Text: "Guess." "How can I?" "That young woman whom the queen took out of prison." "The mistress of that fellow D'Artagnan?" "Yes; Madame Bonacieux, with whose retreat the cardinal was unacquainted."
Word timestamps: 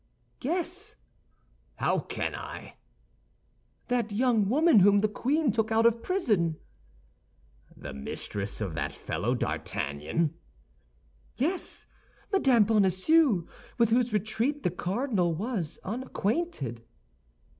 "Guess." 0.39 0.95
"How 1.75 1.99
can 1.99 2.33
I?" 2.33 2.77
"That 3.87 4.11
young 4.11 4.49
woman 4.49 4.79
whom 4.79 4.97
the 5.01 5.07
queen 5.07 5.51
took 5.51 5.71
out 5.71 5.85
of 5.85 6.01
prison." 6.01 6.57
"The 7.77 7.93
mistress 7.93 8.61
of 8.61 8.73
that 8.73 8.93
fellow 8.93 9.35
D'Artagnan?" 9.35 10.33
"Yes; 11.35 11.85
Madame 12.31 12.63
Bonacieux, 12.63 13.45
with 13.77 13.91
whose 13.91 14.11
retreat 14.11 14.63
the 14.63 14.71
cardinal 14.71 15.35
was 15.35 15.77
unacquainted." 15.83 16.83